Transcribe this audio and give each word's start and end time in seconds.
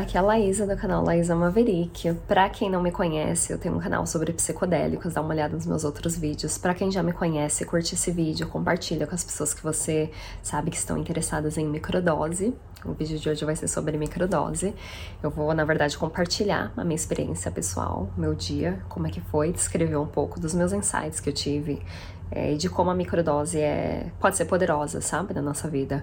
Aqui 0.00 0.16
é 0.16 0.20
a 0.20 0.22
Laísa 0.22 0.66
do 0.66 0.74
canal 0.78 1.04
Laísa 1.04 1.36
Maverick. 1.36 2.14
Pra 2.26 2.48
quem 2.48 2.70
não 2.70 2.82
me 2.82 2.90
conhece, 2.90 3.52
eu 3.52 3.58
tenho 3.58 3.76
um 3.76 3.78
canal 3.78 4.06
sobre 4.06 4.32
psicodélicos, 4.32 5.12
dá 5.12 5.20
uma 5.20 5.34
olhada 5.34 5.54
nos 5.54 5.66
meus 5.66 5.84
outros 5.84 6.16
vídeos. 6.16 6.56
Pra 6.56 6.72
quem 6.72 6.90
já 6.90 7.02
me 7.02 7.12
conhece, 7.12 7.66
curte 7.66 7.94
esse 7.94 8.10
vídeo, 8.10 8.48
compartilha 8.48 9.06
com 9.06 9.14
as 9.14 9.22
pessoas 9.22 9.52
que 9.52 9.62
você 9.62 10.10
sabe 10.42 10.70
que 10.70 10.78
estão 10.78 10.96
interessadas 10.96 11.58
em 11.58 11.68
microdose. 11.68 12.54
O 12.82 12.94
vídeo 12.94 13.18
de 13.18 13.28
hoje 13.28 13.44
vai 13.44 13.54
ser 13.54 13.68
sobre 13.68 13.98
microdose. 13.98 14.74
Eu 15.22 15.28
vou, 15.28 15.52
na 15.52 15.66
verdade, 15.66 15.98
compartilhar 15.98 16.72
a 16.74 16.82
minha 16.82 16.96
experiência 16.96 17.50
pessoal, 17.50 18.08
meu 18.16 18.34
dia, 18.34 18.82
como 18.88 19.06
é 19.06 19.10
que 19.10 19.20
foi, 19.20 19.52
descrever 19.52 19.96
um 19.96 20.06
pouco 20.06 20.40
dos 20.40 20.54
meus 20.54 20.72
insights 20.72 21.20
que 21.20 21.28
eu 21.28 21.34
tive 21.34 21.82
é, 22.30 22.54
e 22.54 22.56
de 22.56 22.70
como 22.70 22.88
a 22.88 22.94
microdose 22.94 23.60
é, 23.60 24.10
pode 24.18 24.38
ser 24.38 24.46
poderosa, 24.46 25.02
sabe, 25.02 25.34
na 25.34 25.42
nossa 25.42 25.68
vida. 25.68 26.02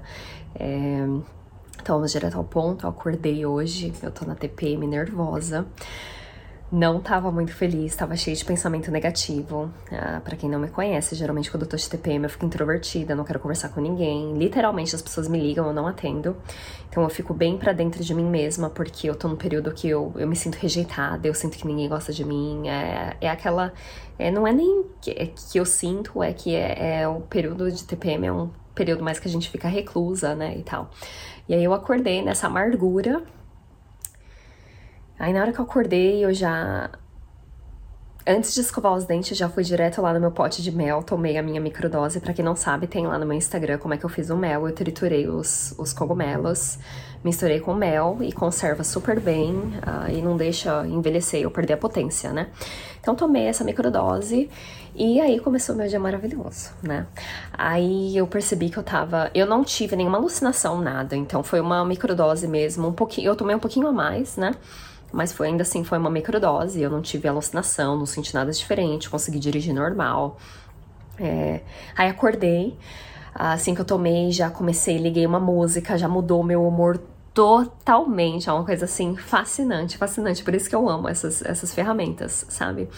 É, 0.53 1.03
então, 1.87 1.95
vamos 1.95 2.11
direto 2.11 2.35
ao 2.35 2.43
ponto. 2.43 2.85
Eu 2.85 2.89
acordei 2.89 3.45
hoje, 3.45 3.93
eu 4.03 4.11
tô 4.11 4.25
na 4.25 4.35
TPM 4.35 4.85
nervosa. 4.85 5.65
Não 6.69 6.99
tava 6.99 7.31
muito 7.31 7.53
feliz, 7.53 7.95
tava 7.95 8.13
cheio 8.17 8.35
de 8.35 8.43
pensamento 8.43 8.91
negativo. 8.91 9.71
Ah, 9.89 10.19
para 10.21 10.35
quem 10.35 10.49
não 10.49 10.59
me 10.59 10.67
conhece, 10.67 11.15
geralmente 11.15 11.49
quando 11.49 11.63
eu 11.63 11.69
tô 11.69 11.77
de 11.77 11.89
TPM 11.89 12.25
eu 12.25 12.29
fico 12.29 12.45
introvertida, 12.45 13.15
não 13.15 13.23
quero 13.23 13.39
conversar 13.39 13.69
com 13.69 13.79
ninguém. 13.79 14.33
Literalmente 14.33 14.93
as 14.93 15.01
pessoas 15.01 15.29
me 15.29 15.39
ligam, 15.39 15.65
eu 15.65 15.73
não 15.73 15.87
atendo. 15.87 16.35
Então 16.89 17.03
eu 17.03 17.09
fico 17.09 17.33
bem 17.33 17.57
para 17.57 17.71
dentro 17.71 18.03
de 18.03 18.13
mim 18.13 18.25
mesma, 18.25 18.69
porque 18.69 19.09
eu 19.09 19.15
tô 19.15 19.29
num 19.29 19.37
período 19.37 19.71
que 19.73 19.87
eu, 19.87 20.11
eu 20.17 20.27
me 20.27 20.35
sinto 20.35 20.55
rejeitada, 20.55 21.25
eu 21.25 21.33
sinto 21.33 21.57
que 21.57 21.65
ninguém 21.65 21.87
gosta 21.87 22.11
de 22.11 22.25
mim. 22.25 22.67
É, 22.67 23.15
é 23.21 23.29
aquela. 23.29 23.71
É, 24.19 24.29
não 24.29 24.45
é 24.45 24.51
nem 24.51 24.83
que, 24.99 25.11
é 25.11 25.27
que 25.27 25.57
eu 25.57 25.65
sinto, 25.65 26.21
é 26.21 26.33
que 26.33 26.53
é, 26.53 27.03
é 27.03 27.07
o 27.07 27.21
período 27.21 27.71
de 27.71 27.81
TPM, 27.85 28.27
é 28.27 28.33
um 28.33 28.49
período 28.77 29.03
mais 29.03 29.19
que 29.19 29.27
a 29.27 29.31
gente 29.31 29.49
fica 29.49 29.67
reclusa, 29.67 30.35
né, 30.35 30.55
e 30.57 30.63
tal. 30.63 30.89
E 31.49 31.53
aí 31.53 31.63
eu 31.63 31.73
acordei 31.73 32.21
nessa 32.21 32.47
amargura. 32.47 33.23
Aí 35.17 35.33
na 35.33 35.41
hora 35.41 35.51
que 35.51 35.59
eu 35.59 35.65
acordei, 35.65 36.23
eu 36.23 36.33
já. 36.33 36.89
Antes 38.29 38.53
de 38.53 38.59
escovar 38.59 38.93
os 38.93 39.05
dentes, 39.05 39.37
já 39.37 39.47
fui 39.47 39.63
direto 39.63 40.01
lá 40.01 40.13
no 40.13 40.19
meu 40.19 40.31
pote 40.31 40.61
de 40.61 40.69
mel, 40.69 41.01
tomei 41.01 41.37
a 41.37 41.41
minha 41.41 41.61
microdose. 41.61 42.19
Para 42.19 42.33
quem 42.33 42.43
não 42.43 42.57
sabe, 42.57 42.85
tem 42.85 43.07
lá 43.07 43.17
no 43.17 43.25
meu 43.25 43.37
Instagram 43.37 43.77
como 43.77 43.93
é 43.93 43.97
que 43.97 44.03
eu 44.03 44.09
fiz 44.09 44.29
o 44.29 44.35
mel. 44.35 44.67
Eu 44.67 44.75
triturei 44.75 45.29
os, 45.29 45.73
os 45.77 45.93
cogumelos, 45.93 46.77
misturei 47.23 47.61
com 47.61 47.73
mel 47.73 48.17
e 48.19 48.33
conserva 48.33 48.83
super 48.83 49.21
bem 49.21 49.53
uh, 49.55 50.11
e 50.11 50.21
não 50.21 50.35
deixa 50.35 50.85
envelhecer 50.85 51.45
ou 51.45 51.51
perder 51.51 51.73
a 51.73 51.77
potência, 51.77 52.33
né? 52.33 52.49
Então 52.99 53.15
tomei 53.15 53.45
essa 53.47 53.63
microdose 53.63 54.49
e 54.97 55.21
aí 55.21 55.39
começou 55.39 55.75
meu 55.75 55.87
dia 55.87 55.99
maravilhoso, 55.99 56.71
né? 56.81 57.05
Aí 57.53 58.17
eu 58.17 58.25
percebi 58.25 58.69
que 58.69 58.77
eu 58.77 58.83
tava. 58.83 59.29
Eu 59.33 59.45
não 59.45 59.63
tive 59.63 59.95
nenhuma 59.95 60.17
alucinação, 60.17 60.81
nada. 60.81 61.15
Então 61.15 61.43
foi 61.43 61.59
uma 61.59 61.85
microdose 61.85 62.47
mesmo, 62.47 62.87
um 62.87 62.93
pouquinho. 62.93 63.27
Eu 63.27 63.35
tomei 63.35 63.55
um 63.55 63.59
pouquinho 63.59 63.87
a 63.87 63.91
mais, 63.91 64.37
né? 64.37 64.55
Mas 65.11 65.31
foi 65.31 65.47
ainda 65.47 65.61
assim, 65.61 65.83
foi 65.83 65.99
uma 65.99 66.09
microdose. 66.09 66.81
Eu 66.81 66.89
não 66.89 67.01
tive 67.01 67.27
alucinação, 67.27 67.95
não 67.95 68.07
senti 68.07 68.33
nada 68.33 68.51
diferente, 68.51 69.07
consegui 69.09 69.37
dirigir 69.37 69.73
normal. 69.73 70.37
É... 71.19 71.61
Aí 71.95 72.09
acordei. 72.09 72.75
Assim 73.35 73.75
que 73.75 73.81
eu 73.81 73.85
tomei, 73.85 74.31
já 74.31 74.49
comecei, 74.49 74.97
liguei 74.97 75.27
uma 75.27 75.39
música, 75.39 75.95
já 75.95 76.07
mudou 76.07 76.43
meu 76.43 76.65
humor 76.65 76.99
totalmente. 77.37 78.49
É 78.49 78.51
uma 78.51 78.65
coisa 78.65 78.85
assim 78.85 79.15
fascinante, 79.15 79.95
fascinante. 79.95 80.43
Por 80.43 80.55
isso 80.55 80.67
que 80.67 80.75
eu 80.75 80.89
amo 80.89 81.07
essas, 81.07 81.45
essas 81.45 81.71
ferramentas, 81.71 82.47
sabe? 82.49 82.89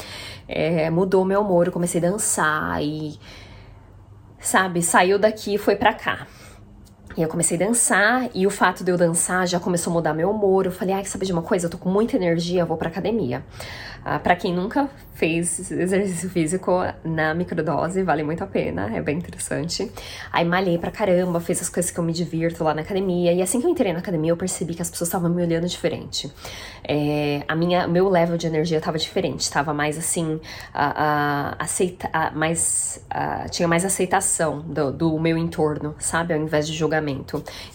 É, 0.48 0.90
mudou 0.90 1.26
meu 1.26 1.42
humor, 1.42 1.68
eu 1.68 1.74
comecei 1.74 2.00
a 2.00 2.10
dançar 2.10 2.82
e, 2.82 3.20
sabe, 4.40 4.82
saiu 4.82 5.20
daqui 5.20 5.56
e 5.56 5.58
foi 5.58 5.76
pra 5.76 5.94
cá. 5.94 6.26
E 7.20 7.22
eu 7.22 7.28
comecei 7.28 7.58
a 7.58 7.60
dançar, 7.60 8.30
e 8.34 8.48
o 8.48 8.50
fato 8.50 8.82
de 8.82 8.90
eu 8.90 8.98
dançar 8.98 9.46
já 9.46 9.60
começou 9.60 9.92
a 9.92 9.94
mudar 9.96 10.14
meu 10.14 10.32
humor. 10.32 10.66
Eu 10.66 10.72
falei, 10.72 10.96
ai, 10.96 11.04
sabe 11.04 11.26
de 11.26 11.34
uma 11.34 11.42
coisa? 11.42 11.66
Eu 11.66 11.70
tô 11.70 11.78
com 11.78 11.90
muita 11.90 12.16
energia, 12.16 12.64
vou 12.64 12.78
pra 12.78 12.88
academia. 12.88 13.44
Ah, 14.06 14.18
para 14.18 14.36
quem 14.36 14.54
nunca 14.54 14.90
fez 15.14 15.70
exercício 15.70 16.30
físico 16.30 16.72
na 17.04 17.34
microdose, 17.34 18.02
vale 18.04 18.24
muito 18.24 18.42
a 18.42 18.48
pena, 18.48 18.90
é 18.96 19.02
bem 19.02 19.18
interessante. 19.18 19.92
Aí 20.32 20.46
malhei 20.46 20.78
pra 20.78 20.90
caramba, 20.90 21.42
fiz 21.42 21.62
as 21.62 21.68
coisas 21.68 21.92
que 21.92 22.00
eu 22.00 22.04
me 22.06 22.14
divirto 22.14 22.64
lá 22.64 22.74
na 22.74 22.82
academia. 22.82 23.34
E 23.34 23.42
assim 23.42 23.60
que 23.60 23.68
eu 23.68 23.70
entrei 23.70 23.92
na 23.92 24.00
academia, 24.00 24.32
eu 24.32 24.38
percebi 24.38 24.74
que 24.74 24.82
as 24.82 24.90
pessoas 24.90 25.10
estavam 25.10 25.30
me 25.30 25.44
olhando 25.44 25.68
diferente. 25.68 26.32
É, 26.88 27.44
a 27.50 27.56
minha, 27.56 27.86
meu 27.86 28.08
level 28.08 28.38
de 28.38 28.48
energia 28.48 28.80
tava 28.80 28.98
diferente, 28.98 29.52
tava 29.52 29.74
mais 29.74 29.98
assim, 29.98 30.40
a, 30.74 31.56
a, 31.60 31.64
aceita, 31.64 32.10
a, 32.14 32.32
mais, 32.32 33.06
a, 33.10 33.50
tinha 33.50 33.68
mais 33.68 33.84
aceitação 33.84 34.62
do, 34.62 34.92
do 34.92 35.20
meu 35.20 35.38
entorno, 35.38 35.94
sabe? 36.00 36.34
Ao 36.34 36.40
invés 36.40 36.66
de 36.66 36.74
julgamento. 36.74 37.09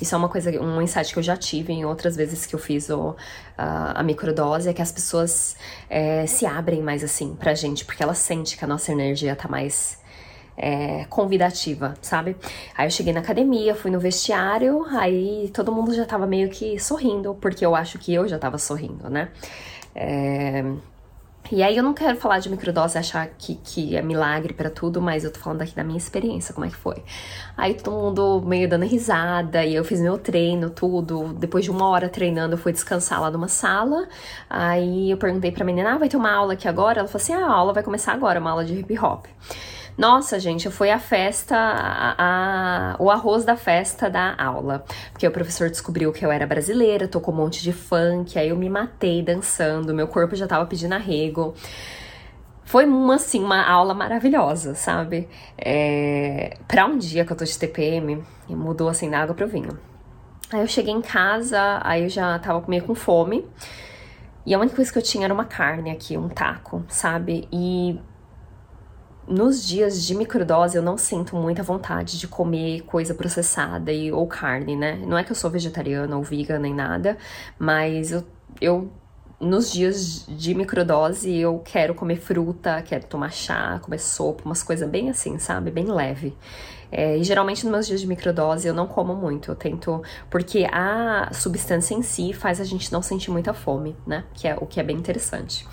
Isso 0.00 0.14
é 0.14 0.18
uma 0.18 0.28
coisa, 0.28 0.50
um 0.60 0.80
insight 0.80 1.12
que 1.12 1.18
eu 1.18 1.22
já 1.22 1.36
tive 1.36 1.72
em 1.72 1.84
outras 1.84 2.16
vezes 2.16 2.46
que 2.46 2.54
eu 2.54 2.58
fiz 2.58 2.90
o, 2.90 3.16
a, 3.56 4.00
a 4.00 4.02
microdose, 4.02 4.68
é 4.68 4.72
que 4.72 4.82
as 4.82 4.92
pessoas 4.92 5.56
é, 5.88 6.26
se 6.26 6.46
abrem 6.46 6.82
mais 6.82 7.02
assim 7.02 7.34
pra 7.34 7.54
gente, 7.54 7.84
porque 7.84 8.02
elas 8.02 8.18
sentem 8.18 8.56
que 8.56 8.64
a 8.64 8.68
nossa 8.68 8.92
energia 8.92 9.34
tá 9.34 9.48
mais 9.48 9.98
é, 10.56 11.04
convidativa, 11.06 11.94
sabe? 12.00 12.36
Aí 12.76 12.86
eu 12.86 12.90
cheguei 12.90 13.12
na 13.12 13.20
academia, 13.20 13.74
fui 13.74 13.90
no 13.90 13.98
vestiário, 13.98 14.84
aí 14.90 15.50
todo 15.52 15.72
mundo 15.72 15.94
já 15.94 16.04
tava 16.04 16.26
meio 16.26 16.48
que 16.48 16.78
sorrindo, 16.78 17.34
porque 17.34 17.64
eu 17.64 17.74
acho 17.74 17.98
que 17.98 18.14
eu 18.14 18.28
já 18.28 18.38
tava 18.38 18.58
sorrindo, 18.58 19.08
né? 19.10 19.28
É, 19.94 20.64
e 21.52 21.62
aí 21.62 21.76
eu 21.76 21.82
não 21.82 21.92
quero 21.92 22.16
falar 22.16 22.38
de 22.38 22.48
microdose 22.48 22.96
achar 22.96 23.28
que, 23.38 23.56
que 23.56 23.96
é 23.96 24.02
milagre 24.02 24.54
para 24.54 24.70
tudo, 24.70 25.00
mas 25.00 25.24
eu 25.24 25.32
tô 25.32 25.38
falando 25.38 25.62
aqui 25.62 25.74
da 25.74 25.84
minha 25.84 25.98
experiência, 25.98 26.54
como 26.54 26.66
é 26.66 26.70
que 26.70 26.76
foi. 26.76 27.02
Aí 27.56 27.74
todo 27.74 27.94
mundo 27.94 28.42
meio 28.46 28.68
dando 28.68 28.84
risada, 28.86 29.64
e 29.64 29.74
eu 29.74 29.84
fiz 29.84 30.00
meu 30.00 30.16
treino, 30.16 30.70
tudo. 30.70 31.34
Depois 31.34 31.64
de 31.64 31.70
uma 31.70 31.86
hora 31.88 32.08
treinando, 32.08 32.54
eu 32.54 32.58
fui 32.58 32.72
descansar 32.72 33.20
lá 33.20 33.30
numa 33.30 33.48
sala. 33.48 34.08
Aí 34.48 35.10
eu 35.10 35.18
perguntei 35.18 35.52
pra 35.52 35.64
menina, 35.64 35.94
ah, 35.94 35.98
vai 35.98 36.08
ter 36.08 36.16
uma 36.16 36.32
aula 36.32 36.54
aqui 36.54 36.66
agora? 36.66 37.00
Ela 37.00 37.08
falou 37.08 37.22
assim, 37.22 37.34
ah, 37.34 37.46
a 37.46 37.52
aula 37.52 37.72
vai 37.72 37.82
começar 37.82 38.12
agora, 38.12 38.40
uma 38.40 38.50
aula 38.50 38.64
de 38.64 38.74
hip 38.74 38.98
hop. 38.98 39.26
Nossa, 39.96 40.40
gente, 40.40 40.68
foi 40.70 40.90
a 40.90 40.98
festa, 40.98 41.56
a, 41.56 42.14
a, 42.18 42.96
o 42.98 43.10
arroz 43.10 43.44
da 43.44 43.56
festa 43.56 44.10
da 44.10 44.34
aula. 44.36 44.84
Porque 45.12 45.26
o 45.26 45.30
professor 45.30 45.70
descobriu 45.70 46.12
que 46.12 46.26
eu 46.26 46.32
era 46.32 46.46
brasileira, 46.46 47.06
tocou 47.06 47.32
um 47.32 47.36
monte 47.36 47.62
de 47.62 47.72
funk, 47.72 48.36
aí 48.36 48.48
eu 48.48 48.56
me 48.56 48.68
matei 48.68 49.22
dançando, 49.22 49.94
meu 49.94 50.08
corpo 50.08 50.34
já 50.34 50.48
tava 50.48 50.66
pedindo 50.66 50.94
arrego. 50.94 51.54
Foi 52.64 52.84
uma, 52.86 53.14
assim, 53.16 53.42
uma 53.42 53.62
aula 53.64 53.94
maravilhosa, 53.94 54.74
sabe? 54.74 55.28
É, 55.56 56.56
pra 56.66 56.86
um 56.86 56.98
dia 56.98 57.24
que 57.24 57.32
eu 57.32 57.36
tô 57.36 57.44
de 57.44 57.56
TPM, 57.56 58.24
mudou 58.48 58.88
assim 58.88 59.08
da 59.08 59.20
água 59.20 59.34
pro 59.34 59.46
vinho. 59.46 59.78
Aí 60.52 60.60
eu 60.60 60.66
cheguei 60.66 60.92
em 60.92 61.02
casa, 61.02 61.80
aí 61.84 62.02
eu 62.02 62.08
já 62.08 62.36
tava 62.38 62.64
meio 62.66 62.82
com 62.82 62.94
fome. 62.94 63.46
E 64.44 64.52
a 64.52 64.58
única 64.58 64.76
coisa 64.76 64.92
que 64.92 64.98
eu 64.98 65.02
tinha 65.02 65.24
era 65.24 65.32
uma 65.32 65.44
carne 65.44 65.90
aqui, 65.90 66.16
um 66.16 66.28
taco, 66.28 66.84
sabe? 66.88 67.48
E 67.52 67.98
nos 69.26 69.66
dias 69.66 70.04
de 70.04 70.14
microdose 70.14 70.76
eu 70.76 70.82
não 70.82 70.98
sinto 70.98 71.36
muita 71.36 71.62
vontade 71.62 72.18
de 72.18 72.28
comer 72.28 72.82
coisa 72.82 73.14
processada 73.14 73.92
e, 73.92 74.12
ou 74.12 74.26
carne, 74.26 74.76
né? 74.76 75.02
Não 75.06 75.16
é 75.16 75.24
que 75.24 75.32
eu 75.32 75.36
sou 75.36 75.50
vegetariana 75.50 76.16
ou 76.16 76.22
vegan 76.22 76.58
nem 76.58 76.74
nada, 76.74 77.16
mas 77.58 78.12
eu, 78.12 78.24
eu 78.60 78.90
nos 79.40 79.72
dias 79.72 80.24
de 80.28 80.54
microdose 80.54 81.34
eu 81.34 81.60
quero 81.64 81.94
comer 81.94 82.16
fruta, 82.16 82.82
quero 82.82 83.06
tomar 83.06 83.32
chá, 83.32 83.78
comer 83.82 83.98
sopa, 83.98 84.42
umas 84.44 84.62
coisas 84.62 84.88
bem 84.88 85.10
assim, 85.10 85.38
sabe? 85.38 85.70
Bem 85.70 85.86
leve. 85.86 86.36
É, 86.92 87.16
e 87.16 87.24
geralmente 87.24 87.64
nos 87.64 87.72
meus 87.72 87.86
dias 87.86 88.00
de 88.00 88.06
microdose 88.06 88.68
eu 88.68 88.74
não 88.74 88.86
como 88.86 89.14
muito, 89.14 89.50
eu 89.50 89.56
tento. 89.56 90.02
Porque 90.30 90.66
a 90.70 91.30
substância 91.32 91.94
em 91.94 92.02
si 92.02 92.32
faz 92.32 92.60
a 92.60 92.64
gente 92.64 92.92
não 92.92 93.02
sentir 93.02 93.30
muita 93.30 93.52
fome, 93.52 93.96
né? 94.06 94.24
Que 94.34 94.48
é 94.48 94.56
o 94.60 94.66
que 94.66 94.78
é 94.78 94.82
bem 94.82 94.96
interessante. 94.96 95.66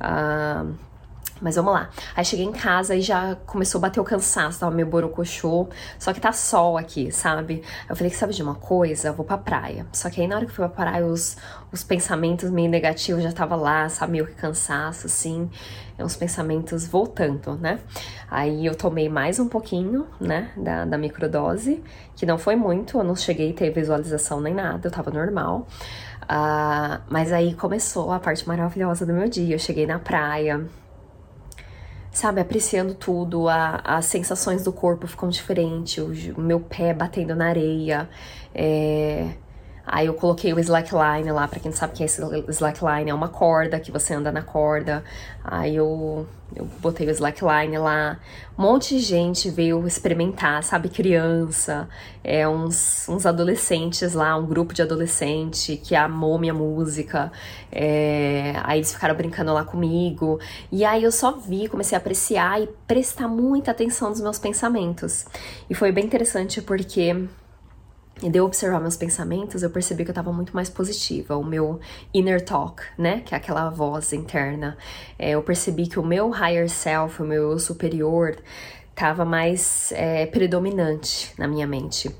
Uh, 0.00 0.74
mas 1.40 1.56
vamos 1.56 1.72
lá. 1.72 1.90
Aí 2.14 2.24
cheguei 2.24 2.44
em 2.44 2.52
casa 2.52 2.94
e 2.94 3.00
já 3.00 3.36
começou 3.46 3.78
a 3.78 3.82
bater 3.82 4.00
o 4.00 4.04
cansaço, 4.04 4.60
tava 4.60 4.74
meio 4.74 4.88
borocochô. 4.88 5.68
Só 5.98 6.12
que 6.12 6.20
tá 6.20 6.32
sol 6.32 6.78
aqui, 6.78 7.12
sabe? 7.12 7.62
Eu 7.88 7.94
falei 7.94 8.10
que 8.10 8.16
sabe 8.16 8.32
de 8.32 8.42
uma 8.42 8.54
coisa? 8.54 9.08
Eu 9.08 9.14
vou 9.14 9.24
pra 9.24 9.36
praia. 9.36 9.86
Só 9.92 10.08
que 10.08 10.20
aí 10.20 10.26
na 10.26 10.36
hora 10.36 10.46
que 10.46 10.52
eu 10.52 10.56
fui 10.56 10.66
pra 10.66 10.84
praia, 10.84 11.04
os, 11.04 11.36
os 11.70 11.84
pensamentos 11.84 12.50
meio 12.50 12.70
negativos 12.70 13.22
já 13.22 13.32
tava 13.32 13.54
lá, 13.54 13.88
sabe? 13.88 14.12
Meio 14.12 14.26
que 14.26 14.34
cansaço, 14.34 15.06
assim. 15.06 15.50
É 15.98 16.04
uns 16.04 16.16
pensamentos 16.16 16.86
voltando, 16.86 17.54
né? 17.56 17.80
Aí 18.30 18.66
eu 18.66 18.74
tomei 18.74 19.08
mais 19.08 19.38
um 19.38 19.48
pouquinho, 19.48 20.06
né? 20.20 20.50
Da, 20.56 20.84
da 20.84 20.98
microdose, 20.98 21.82
que 22.14 22.24
não 22.26 22.38
foi 22.38 22.56
muito. 22.56 22.98
Eu 22.98 23.04
não 23.04 23.16
cheguei 23.16 23.50
a 23.50 23.54
ter 23.54 23.70
visualização 23.70 24.40
nem 24.40 24.54
nada, 24.54 24.86
eu 24.86 24.90
tava 24.90 25.10
normal. 25.10 25.66
Uh, 26.22 27.00
mas 27.08 27.32
aí 27.32 27.54
começou 27.54 28.10
a 28.12 28.18
parte 28.18 28.46
maravilhosa 28.48 29.06
do 29.06 29.12
meu 29.12 29.28
dia. 29.28 29.54
Eu 29.54 29.58
cheguei 29.58 29.86
na 29.86 29.98
praia 29.98 30.66
sabe, 32.16 32.40
apreciando 32.40 32.94
tudo, 32.94 33.46
a, 33.46 33.80
as 33.84 34.06
sensações 34.06 34.64
do 34.64 34.72
corpo 34.72 35.06
ficam 35.06 35.28
diferentes, 35.28 35.98
o, 35.98 36.40
o 36.40 36.40
meu 36.40 36.58
pé 36.60 36.94
batendo 36.94 37.34
na 37.36 37.48
areia, 37.48 38.08
é, 38.54 39.34
Aí 39.86 40.06
eu 40.06 40.14
coloquei 40.14 40.52
o 40.52 40.58
slackline 40.58 41.30
lá, 41.30 41.46
para 41.46 41.60
quem 41.60 41.70
sabe 41.70 41.92
que 41.92 42.02
é 42.02 42.06
esse 42.06 42.20
slackline, 42.48 43.08
é 43.08 43.14
uma 43.14 43.28
corda 43.28 43.78
que 43.78 43.92
você 43.92 44.14
anda 44.14 44.32
na 44.32 44.42
corda. 44.42 45.04
Aí 45.44 45.76
eu, 45.76 46.26
eu 46.56 46.64
botei 46.80 47.06
o 47.06 47.10
slackline 47.10 47.78
lá. 47.78 48.18
Um 48.58 48.62
monte 48.62 48.96
de 48.96 48.98
gente 48.98 49.48
veio 49.48 49.86
experimentar, 49.86 50.64
sabe? 50.64 50.88
Criança, 50.88 51.88
é, 52.24 52.48
uns, 52.48 53.08
uns 53.08 53.24
adolescentes 53.26 54.12
lá, 54.12 54.36
um 54.36 54.44
grupo 54.44 54.74
de 54.74 54.82
adolescente 54.82 55.76
que 55.76 55.94
amou 55.94 56.36
minha 56.36 56.54
música. 56.54 57.30
É, 57.70 58.54
aí 58.64 58.80
eles 58.80 58.92
ficaram 58.92 59.14
brincando 59.14 59.52
lá 59.52 59.64
comigo. 59.64 60.40
E 60.72 60.84
aí 60.84 61.04
eu 61.04 61.12
só 61.12 61.30
vi, 61.30 61.68
comecei 61.68 61.96
a 61.96 62.00
apreciar 62.00 62.60
e 62.60 62.66
prestar 62.88 63.28
muita 63.28 63.70
atenção 63.70 64.08
nos 64.10 64.20
meus 64.20 64.38
pensamentos. 64.38 65.26
E 65.70 65.74
foi 65.74 65.92
bem 65.92 66.04
interessante 66.04 66.60
porque 66.60 67.28
e 68.22 68.30
de 68.30 68.38
eu 68.38 68.46
observar 68.46 68.80
meus 68.80 68.96
pensamentos, 68.96 69.62
eu 69.62 69.68
percebi 69.68 70.02
que 70.02 70.10
eu 70.10 70.12
estava 70.12 70.32
muito 70.32 70.54
mais 70.54 70.70
positiva. 70.70 71.36
O 71.36 71.44
meu 71.44 71.78
inner 72.14 72.42
talk, 72.42 72.82
né? 72.96 73.20
Que 73.20 73.34
é 73.34 73.36
aquela 73.36 73.68
voz 73.68 74.12
interna. 74.14 74.76
É, 75.18 75.30
eu 75.30 75.42
percebi 75.42 75.86
que 75.86 75.98
o 75.98 76.02
meu 76.02 76.30
higher 76.30 76.68
self, 76.68 77.22
o 77.22 77.26
meu 77.26 77.52
eu 77.52 77.58
superior, 77.58 78.38
estava 78.90 79.26
mais 79.26 79.92
é, 79.92 80.24
predominante 80.24 81.34
na 81.36 81.46
minha 81.46 81.66
mente. 81.66 82.10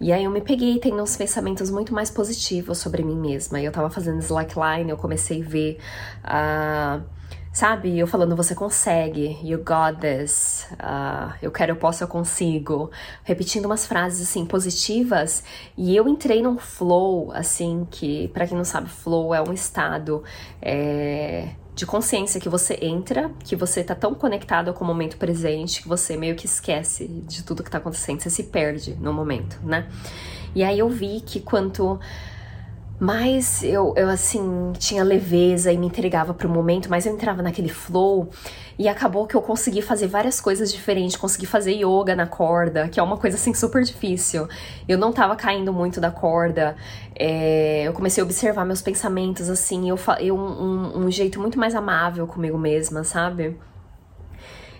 E 0.00 0.10
aí 0.10 0.24
eu 0.24 0.30
me 0.30 0.40
peguei 0.40 0.78
tendo 0.78 1.02
uns 1.02 1.16
pensamentos 1.16 1.70
muito 1.70 1.92
mais 1.92 2.10
positivos 2.10 2.78
sobre 2.78 3.02
mim 3.02 3.16
mesma. 3.16 3.60
E 3.60 3.64
eu 3.66 3.68
estava 3.68 3.90
fazendo 3.90 4.20
slackline, 4.20 4.88
eu 4.88 4.96
comecei 4.96 5.42
a 5.42 5.46
ver. 5.46 5.78
Uh, 6.24 7.21
Sabe? 7.52 7.98
Eu 7.98 8.06
falando, 8.06 8.34
você 8.34 8.54
consegue, 8.54 9.38
you 9.42 9.58
got 9.58 10.00
this, 10.00 10.66
uh, 10.72 11.34
eu 11.42 11.50
quero, 11.50 11.72
eu 11.72 11.76
posso, 11.76 12.02
eu 12.02 12.08
consigo. 12.08 12.90
Repetindo 13.22 13.66
umas 13.66 13.86
frases, 13.86 14.26
assim, 14.26 14.46
positivas. 14.46 15.44
E 15.76 15.94
eu 15.94 16.08
entrei 16.08 16.42
num 16.42 16.56
flow, 16.56 17.30
assim, 17.32 17.86
que, 17.90 18.28
para 18.28 18.46
quem 18.46 18.56
não 18.56 18.64
sabe, 18.64 18.88
flow 18.88 19.34
é 19.34 19.42
um 19.42 19.52
estado 19.52 20.24
é, 20.62 21.50
de 21.74 21.84
consciência 21.84 22.40
que 22.40 22.48
você 22.48 22.78
entra, 22.80 23.30
que 23.44 23.54
você 23.54 23.84
tá 23.84 23.94
tão 23.94 24.14
conectado 24.14 24.72
com 24.72 24.82
o 24.82 24.86
momento 24.86 25.18
presente 25.18 25.82
que 25.82 25.88
você 25.88 26.16
meio 26.16 26.34
que 26.34 26.46
esquece 26.46 27.06
de 27.06 27.42
tudo 27.42 27.62
que 27.62 27.70
tá 27.70 27.76
acontecendo, 27.76 28.20
você 28.20 28.30
se 28.30 28.44
perde 28.44 28.94
no 28.94 29.12
momento, 29.12 29.58
né? 29.62 29.86
E 30.54 30.64
aí 30.64 30.78
eu 30.78 30.88
vi 30.88 31.20
que 31.20 31.40
quanto 31.40 32.00
mais 33.02 33.64
eu, 33.64 33.92
eu 33.96 34.08
assim 34.08 34.72
tinha 34.78 35.02
leveza 35.02 35.72
e 35.72 35.76
me 35.76 35.86
entregava 35.86 36.32
pro 36.32 36.48
momento, 36.48 36.88
mas 36.88 37.04
eu 37.04 37.12
entrava 37.12 37.42
naquele 37.42 37.68
flow 37.68 38.30
e 38.78 38.86
acabou 38.86 39.26
que 39.26 39.34
eu 39.34 39.42
consegui 39.42 39.82
fazer 39.82 40.06
várias 40.06 40.40
coisas 40.40 40.72
diferentes, 40.72 41.16
consegui 41.16 41.44
fazer 41.44 41.72
yoga 41.72 42.14
na 42.14 42.28
corda, 42.28 42.88
que 42.88 43.00
é 43.00 43.02
uma 43.02 43.16
coisa 43.16 43.36
assim 43.36 43.52
super 43.52 43.82
difícil. 43.82 44.46
Eu 44.88 44.96
não 44.96 45.12
tava 45.12 45.34
caindo 45.34 45.72
muito 45.72 46.00
da 46.00 46.12
corda, 46.12 46.76
é, 47.16 47.82
eu 47.82 47.92
comecei 47.92 48.22
a 48.22 48.24
observar 48.24 48.64
meus 48.64 48.80
pensamentos 48.80 49.50
assim, 49.50 49.90
eu, 49.90 49.98
eu 50.20 50.36
um, 50.36 51.06
um 51.06 51.10
jeito 51.10 51.40
muito 51.40 51.58
mais 51.58 51.74
amável 51.74 52.24
comigo 52.28 52.56
mesma, 52.56 53.02
sabe? 53.02 53.58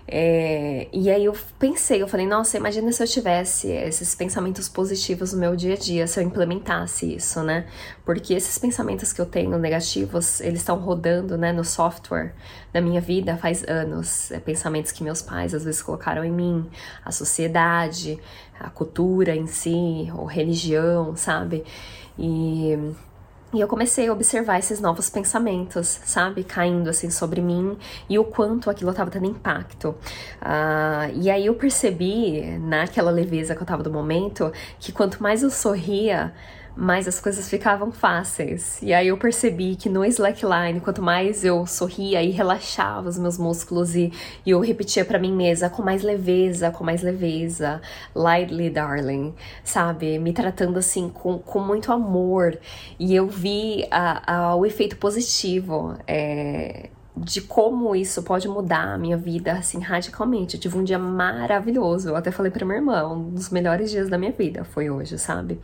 É, 0.05 0.89
e 0.91 1.09
aí 1.09 1.25
eu 1.25 1.33
pensei, 1.57 2.01
eu 2.01 2.07
falei, 2.07 2.27
nossa, 2.27 2.57
imagina 2.57 2.91
se 2.91 3.01
eu 3.01 3.07
tivesse 3.07 3.69
esses 3.69 4.13
pensamentos 4.13 4.67
positivos 4.67 5.31
no 5.31 5.39
meu 5.39 5.55
dia 5.55 5.75
a 5.75 5.77
dia, 5.77 6.05
se 6.07 6.19
eu 6.19 6.23
implementasse 6.23 7.15
isso, 7.15 7.41
né? 7.41 7.65
Porque 8.05 8.33
esses 8.33 8.57
pensamentos 8.57 9.13
que 9.13 9.21
eu 9.21 9.25
tenho 9.25 9.57
negativos, 9.57 10.41
eles 10.41 10.59
estão 10.59 10.77
rodando, 10.77 11.37
né, 11.37 11.53
no 11.53 11.63
software 11.63 12.33
da 12.73 12.81
minha 12.81 12.99
vida 12.99 13.37
faz 13.37 13.63
anos. 13.63 14.29
É, 14.31 14.39
pensamentos 14.39 14.91
que 14.91 15.03
meus 15.03 15.21
pais 15.21 15.53
às 15.53 15.63
vezes 15.63 15.81
colocaram 15.81 16.23
em 16.23 16.31
mim, 16.31 16.69
a 17.05 17.11
sociedade, 17.11 18.19
a 18.59 18.69
cultura 18.69 19.33
em 19.35 19.47
si, 19.47 20.11
ou 20.15 20.25
religião, 20.25 21.15
sabe? 21.15 21.63
E 22.19 22.77
e 23.53 23.61
eu 23.61 23.67
comecei 23.67 24.07
a 24.07 24.13
observar 24.13 24.57
esses 24.59 24.81
novos 24.81 25.09
pensamentos, 25.09 25.99
sabe? 26.05 26.43
Caindo 26.43 26.89
assim 26.89 27.09
sobre 27.09 27.39
mim 27.39 27.77
e 28.09 28.17
o 28.17 28.23
quanto 28.23 28.69
aquilo 28.69 28.91
estava 28.91 29.11
tendo 29.11 29.25
impacto. 29.25 29.89
Uh, 30.41 31.13
e 31.15 31.29
aí 31.29 31.45
eu 31.45 31.53
percebi, 31.55 32.57
naquela 32.59 33.11
leveza 33.11 33.55
que 33.55 33.61
eu 33.61 33.65
tava 33.67 33.83
do 33.83 33.91
momento, 33.91 34.51
que 34.79 34.91
quanto 34.91 35.21
mais 35.21 35.43
eu 35.43 35.51
sorria, 35.51 36.33
mais 36.75 37.07
as 37.07 37.19
coisas 37.19 37.49
ficavam 37.49 37.91
fáceis. 37.91 38.81
E 38.81 38.93
aí 38.93 39.07
eu 39.07 39.17
percebi 39.17 39.75
que 39.75 39.89
no 39.89 40.03
slackline, 40.05 40.79
quanto 40.79 41.01
mais 41.01 41.43
eu 41.45 41.65
sorria 41.67 42.21
e 42.21 42.31
relaxava 42.31 43.09
os 43.09 43.17
meus 43.17 43.37
músculos 43.37 43.95
e, 43.95 44.11
e 44.45 44.49
eu 44.49 44.59
repetia 44.59 45.05
para 45.05 45.19
mim 45.19 45.31
mesma 45.31 45.69
com 45.69 45.83
mais 45.83 46.01
leveza, 46.01 46.71
com 46.71 46.83
mais 46.83 47.01
leveza, 47.03 47.81
lightly 48.15 48.69
darling, 48.69 49.33
sabe? 49.63 50.17
Me 50.17 50.33
tratando 50.33 50.79
assim 50.79 51.09
com, 51.09 51.37
com 51.37 51.59
muito 51.59 51.91
amor. 51.91 52.57
E 52.99 53.13
eu 53.15 53.27
vi 53.27 53.85
a, 53.91 54.35
a, 54.35 54.55
o 54.55 54.65
efeito 54.65 54.97
positivo. 54.97 55.95
É, 56.07 56.89
de 57.15 57.41
como 57.41 57.95
isso 57.95 58.23
pode 58.23 58.47
mudar 58.47 58.93
a 58.93 58.97
minha 58.97 59.15
vida 59.15 59.53
assim 59.53 59.79
radicalmente. 59.79 60.55
Eu 60.55 60.61
tive 60.61 60.77
um 60.77 60.83
dia 60.83 60.97
maravilhoso. 60.97 62.09
Eu 62.09 62.15
até 62.15 62.31
falei 62.31 62.51
para 62.51 62.65
minha 62.65 62.79
irmã, 62.79 63.07
um 63.07 63.29
dos 63.29 63.49
melhores 63.49 63.91
dias 63.91 64.09
da 64.09 64.17
minha 64.17 64.31
vida 64.31 64.63
foi 64.63 64.89
hoje, 64.89 65.17
sabe? 65.19 65.59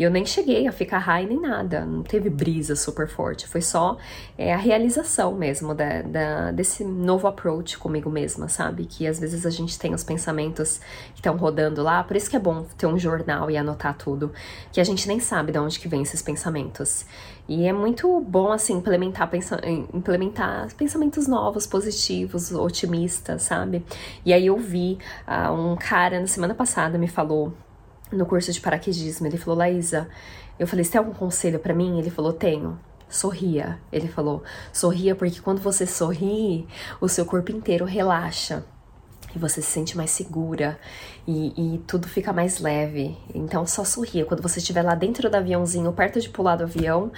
E 0.00 0.02
eu 0.02 0.10
nem 0.10 0.24
cheguei 0.24 0.66
a 0.66 0.72
ficar 0.72 0.96
high 0.96 1.26
nem 1.26 1.38
nada, 1.38 1.84
não 1.84 2.02
teve 2.02 2.30
brisa 2.30 2.74
super 2.74 3.06
forte, 3.06 3.46
foi 3.46 3.60
só 3.60 3.98
é, 4.38 4.50
a 4.50 4.56
realização 4.56 5.34
mesmo 5.34 5.74
da, 5.74 6.00
da, 6.00 6.50
desse 6.52 6.82
novo 6.82 7.28
approach 7.28 7.76
comigo 7.76 8.08
mesma, 8.08 8.48
sabe? 8.48 8.86
Que 8.86 9.06
às 9.06 9.20
vezes 9.20 9.44
a 9.44 9.50
gente 9.50 9.78
tem 9.78 9.92
os 9.92 10.02
pensamentos 10.02 10.80
que 11.12 11.18
estão 11.18 11.36
rodando 11.36 11.82
lá, 11.82 12.02
por 12.02 12.16
isso 12.16 12.30
que 12.30 12.36
é 12.36 12.38
bom 12.38 12.64
ter 12.78 12.86
um 12.86 12.98
jornal 12.98 13.50
e 13.50 13.58
anotar 13.58 13.94
tudo, 13.94 14.32
que 14.72 14.80
a 14.80 14.84
gente 14.84 15.06
nem 15.06 15.20
sabe 15.20 15.52
de 15.52 15.58
onde 15.58 15.78
que 15.78 15.86
vem 15.86 16.00
esses 16.00 16.22
pensamentos. 16.22 17.04
E 17.46 17.66
é 17.66 17.72
muito 17.74 18.22
bom, 18.22 18.52
assim, 18.52 18.78
implementar, 18.78 19.28
pensa 19.28 19.60
implementar 19.92 20.74
pensamentos 20.76 21.26
novos, 21.28 21.66
positivos, 21.66 22.50
otimistas, 22.52 23.42
sabe? 23.42 23.84
E 24.24 24.32
aí 24.32 24.46
eu 24.46 24.56
vi 24.56 24.96
uh, 25.28 25.52
um 25.52 25.76
cara 25.76 26.18
na 26.18 26.26
semana 26.26 26.54
passada 26.54 26.96
me 26.96 27.06
falou 27.06 27.52
no 28.12 28.26
curso 28.26 28.52
de 28.52 28.60
paraquedismo. 28.60 29.26
Ele 29.26 29.38
falou, 29.38 29.58
Laísa, 29.58 30.08
eu 30.58 30.66
falei, 30.66 30.84
você 30.84 30.92
tem 30.92 30.98
algum 30.98 31.12
conselho 31.12 31.58
para 31.58 31.74
mim? 31.74 31.98
Ele 31.98 32.10
falou, 32.10 32.32
tenho. 32.32 32.78
Sorria. 33.08 33.78
Ele 33.92 34.08
falou, 34.08 34.42
sorria 34.72 35.14
porque 35.14 35.40
quando 35.40 35.60
você 35.60 35.86
sorri, 35.86 36.66
o 37.00 37.08
seu 37.08 37.24
corpo 37.24 37.50
inteiro 37.50 37.84
relaxa. 37.84 38.64
E 39.34 39.38
você 39.38 39.62
se 39.62 39.70
sente 39.70 39.96
mais 39.96 40.10
segura 40.10 40.78
e, 41.26 41.74
e 41.74 41.78
tudo 41.86 42.08
fica 42.08 42.32
mais 42.32 42.58
leve. 42.58 43.16
Então 43.34 43.66
só 43.66 43.84
sorria. 43.84 44.24
Quando 44.24 44.42
você 44.42 44.58
estiver 44.58 44.82
lá 44.82 44.94
dentro 44.94 45.30
do 45.30 45.34
aviãozinho, 45.34 45.92
perto 45.92 46.20
de 46.20 46.28
pular 46.28 46.56
do 46.56 46.64
avião, 46.64 47.12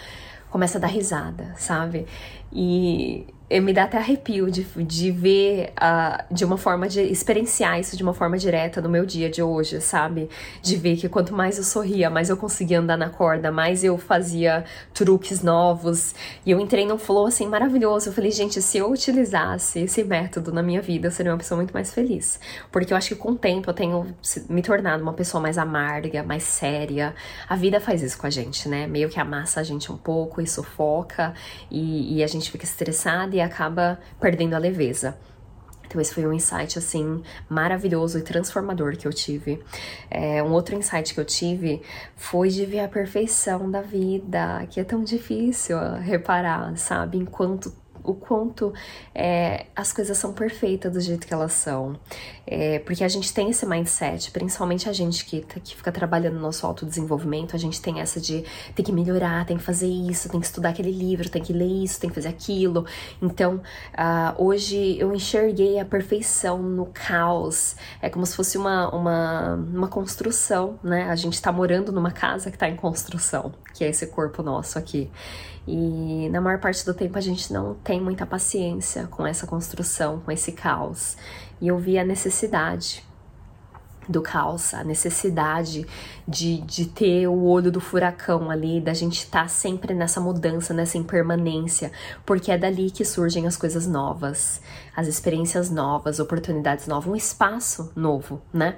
começa 0.50 0.77
a 0.77 0.81
dar 0.81 0.89
risada, 0.89 1.55
sabe? 1.56 2.06
E 2.53 3.27
me 3.61 3.73
dá 3.73 3.85
até 3.85 3.99
arrepio 3.99 4.50
de, 4.50 4.62
de 4.62 5.11
ver 5.11 5.73
uh, 5.79 6.35
de 6.35 6.44
uma 6.44 6.56
forma 6.56 6.89
de 6.89 7.00
experienciar 7.00 7.79
isso 7.79 7.96
de 7.96 8.03
uma 8.03 8.15
forma 8.15 8.39
direta 8.39 8.81
no 8.81 8.89
meu 8.89 9.05
dia 9.05 9.29
de 9.29 9.43
hoje, 9.43 9.81
sabe? 9.81 10.29
De 10.63 10.77
ver 10.77 10.96
que 10.96 11.08
quanto 11.08 11.34
mais 11.34 11.58
eu 11.58 11.65
sorria, 11.65 12.08
mais 12.08 12.31
eu 12.31 12.37
conseguia 12.37 12.81
andar 12.81 12.96
na 12.96 13.11
corda, 13.11 13.53
mais 13.53 13.84
eu 13.84 13.99
fazia 13.99 14.65
truques 14.94 15.43
novos. 15.43 16.15
E 16.46 16.51
eu 16.51 16.61
entrei 16.61 16.87
num 16.87 16.99
flow 16.99 17.27
assim 17.27 17.46
maravilhoso. 17.46 18.08
Eu 18.08 18.13
falei, 18.13 18.31
gente, 18.31 18.63
se 18.63 18.79
eu 18.79 18.91
utilizasse 18.91 19.81
esse 19.81 20.03
método 20.03 20.53
na 20.53 20.63
minha 20.63 20.81
vida, 20.81 21.08
eu 21.08 21.11
seria 21.11 21.32
uma 21.32 21.39
pessoa 21.39 21.56
muito 21.56 21.72
mais 21.72 21.93
feliz. 21.93 22.41
Porque 22.70 22.93
eu 22.93 22.96
acho 22.96 23.08
que 23.08 23.17
com 23.17 23.32
o 23.32 23.37
tempo 23.37 23.69
eu 23.69 23.75
tenho 23.75 24.06
me 24.49 24.63
tornado 24.63 25.03
uma 25.03 25.13
pessoa 25.13 25.41
mais 25.43 25.58
amarga, 25.58 26.22
mais 26.22 26.43
séria. 26.44 27.15
A 27.49 27.56
vida 27.56 27.81
faz 27.81 28.03
isso 28.03 28.19
com 28.19 28.27
a 28.27 28.31
gente, 28.31 28.69
né? 28.69 28.87
Meio 28.87 29.08
que 29.11 29.20
amassa 29.20 29.61
a 29.61 29.63
gente 29.63 29.93
um 29.93 29.96
pouco 29.96 30.41
e 30.41 30.46
sufoca, 30.46 31.34
e, 31.70 32.17
e 32.17 32.25
a 32.25 32.27
gente 32.27 32.51
fica 32.51 32.65
estressada 32.65 33.37
e 33.37 33.42
acaba 33.43 33.99
perdendo 34.20 34.55
a 34.55 34.58
leveza. 34.58 35.17
Então, 35.93 36.01
esse 36.01 36.15
foi 36.15 36.27
um 36.27 36.32
insight, 36.32 36.79
assim, 36.79 37.22
maravilhoso 37.51 38.19
e 38.19 38.22
transformador 38.22 38.96
que 38.96 39.06
eu 39.06 39.13
tive. 39.13 39.63
É, 40.11 40.43
um 40.43 40.51
outro 40.53 40.75
insight 40.75 41.13
que 41.13 41.20
eu 41.20 41.25
tive 41.25 41.82
foi 42.17 42.49
de 42.49 42.65
ver 42.65 42.81
a 42.81 42.89
perfeição 42.89 43.70
da 43.70 43.82
vida, 43.82 44.67
que 44.70 44.81
é 44.81 44.84
tão 44.84 45.05
difícil 45.05 45.77
reparar, 46.01 46.75
sabe? 46.79 47.19
Enquanto 47.19 47.70
o 48.05 48.15
quanto 48.15 48.73
é, 49.15 49.67
as 49.75 49.93
coisas 49.93 50.17
são 50.19 50.32
perfeitas 50.32 50.93
do 50.93 51.01
jeito 51.01 51.27
que 51.27 51.32
elas 51.32 51.53
são. 51.53 51.99
É, 52.47 52.81
porque 52.81 53.05
a 53.05 53.09
gente 53.09 53.32
tem 53.32 53.51
esse 53.51 53.65
mindset, 53.65 54.31
principalmente 54.31 54.89
a 54.89 54.93
gente 54.93 55.25
que, 55.25 55.41
tá, 55.41 55.61
que 55.61 55.77
fica 55.77 55.93
trabalhando 55.93 56.35
no 56.35 56.41
nosso 56.41 56.67
autodesenvolvimento, 56.67 57.55
a 57.55 57.59
gente 57.59 57.81
tem 57.81 58.01
essa 58.01 58.21
de 58.21 58.44
tem 58.75 58.85
que 58.85 58.93
melhorar, 58.93 59.47
tem 59.47 59.56
que 59.56 59.63
fazer 59.63 59.87
isso, 59.87 60.29
tem 60.29 60.41
que 60.41 60.47
estudar 60.47 60.71
aquele 60.71 60.91
livro, 60.91 61.29
tem 61.29 61.43
que 61.43 61.53
ler 61.53 61.85
isso, 61.85 62.01
tem 62.01 62.11
que 62.11 62.15
fazer 62.15 62.29
aquilo. 62.29 62.85
Então, 63.21 63.56
uh, 63.94 64.44
hoje 64.44 64.99
eu 64.99 65.15
enxerguei 65.15 65.79
a 65.79 65.85
perfeição 65.85 66.63
no 66.63 66.87
caos. 66.87 67.77
É 68.01 68.11
como 68.11 68.27
se 68.27 68.35
fosse 68.35 68.59
uma, 68.59 68.89
uma, 68.94 69.55
uma 69.55 69.89
construção, 69.89 70.79
né? 70.82 71.09
A 71.09 71.17
gente 71.17 71.41
tá 71.41 71.53
morando 71.53 71.93
numa 71.93 72.11
casa 72.11 72.51
que 72.51 72.59
tá 72.59 72.69
em 72.69 72.77
construção, 72.77 73.53
que 73.73 73.85
é 73.85 73.89
esse 73.89 74.06
corpo 74.09 74.43
nosso 74.43 74.79
aqui. 74.79 75.11
E 75.66 76.28
na 76.31 76.40
maior 76.40 76.58
parte 76.58 76.84
do 76.84 76.92
tempo 76.92 77.16
a 77.16 77.20
gente 77.20 77.52
não 77.52 77.74
tem 77.74 78.00
muita 78.00 78.26
paciência 78.26 79.06
com 79.06 79.26
essa 79.26 79.46
construção, 79.46 80.20
com 80.20 80.31
esse 80.32 80.52
caos. 80.52 81.16
E 81.60 81.69
eu 81.69 81.78
vi 81.78 81.98
a 81.98 82.04
necessidade 82.04 83.04
do 84.08 84.20
caos, 84.20 84.74
a 84.74 84.82
necessidade 84.82 85.86
de, 86.26 86.60
de 86.62 86.86
ter 86.86 87.28
o 87.28 87.44
olho 87.44 87.70
do 87.70 87.81
furacão 87.81 88.50
ali, 88.50 88.81
da 88.81 88.92
gente 88.92 89.19
estar 89.19 89.42
tá 89.42 89.48
sempre 89.48 89.94
nessa 89.94 90.20
mudança, 90.20 90.74
nessa 90.74 90.98
impermanência, 90.98 91.92
porque 92.26 92.50
é 92.50 92.58
dali 92.58 92.90
que 92.90 93.04
surgem 93.04 93.46
as 93.46 93.56
coisas 93.56 93.86
novas, 93.86 94.60
as 94.96 95.06
experiências 95.06 95.70
novas, 95.70 96.19
oportunidades 96.19 96.86
novas, 96.86 97.08
um 97.08 97.16
espaço 97.16 97.92
novo, 97.94 98.42
né? 98.52 98.76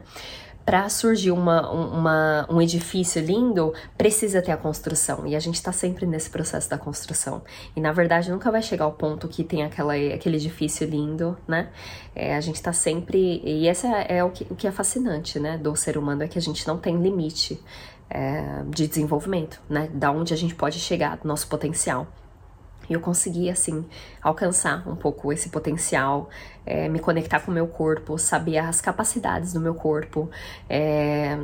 Para 0.64 0.88
surgir 0.88 1.30
uma, 1.30 1.71
uma, 1.71 2.47
um 2.50 2.61
edifício 2.61 3.23
lindo, 3.23 3.75
precisa 3.99 4.40
ter 4.40 4.52
a 4.52 4.56
construção. 4.56 5.26
E 5.26 5.37
a 5.37 5.40
gente 5.40 5.56
está 5.56 5.73
sempre 5.73 6.06
nesse 6.06 6.30
processo 6.30 6.71
da 6.71 6.78
construção. 6.78 7.42
E 7.76 7.80
na 7.80 7.92
verdade 7.92 8.30
nunca 8.30 8.50
vai 8.50 8.62
chegar 8.62 8.85
ao 8.85 8.92
ponto 8.92 9.28
que 9.28 9.44
tem 9.44 9.62
aquela, 9.62 9.94
aquele 9.94 10.37
edifício 10.37 10.88
lindo, 10.88 11.37
né? 11.47 11.68
É, 12.14 12.35
a 12.35 12.40
gente 12.40 12.56
está 12.56 12.73
sempre. 12.73 13.42
E 13.44 13.68
esse 13.68 13.87
é, 13.87 14.18
é 14.18 14.25
o, 14.25 14.30
que, 14.30 14.47
o 14.50 14.54
que 14.54 14.66
é 14.66 14.73
fascinante, 14.73 15.38
né? 15.38 15.59
Do 15.59 15.76
ser 15.76 15.99
humano, 15.99 16.23
é 16.23 16.28
que 16.28 16.38
a 16.38 16.42
gente 16.42 16.66
não 16.66 16.78
tem 16.78 16.97
limite 17.00 17.61
é, 18.09 18.62
de 18.68 18.88
desenvolvimento, 18.88 19.61
né? 19.68 19.90
Da 19.92 20.11
onde 20.11 20.33
a 20.33 20.37
gente 20.37 20.54
pode 20.54 20.78
chegar, 20.78 21.18
do 21.18 21.28
nosso 21.28 21.47
potencial. 21.47 22.06
Eu 22.88 23.00
consegui, 23.00 23.50
assim, 23.50 23.84
alcançar 24.22 24.88
um 24.88 24.96
pouco 24.96 25.32
esse 25.32 25.48
potencial, 25.48 26.28
é, 26.66 26.88
me 26.88 26.98
conectar 26.98 27.40
com 27.40 27.50
o 27.50 27.54
meu 27.54 27.66
corpo, 27.66 28.18
saber 28.18 28.58
as 28.58 28.80
capacidades 28.80 29.52
do 29.52 29.60
meu 29.60 29.74
corpo 29.74 30.30
é, 30.68 31.38